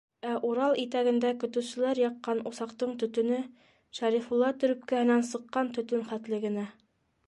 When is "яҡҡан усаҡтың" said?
2.05-2.97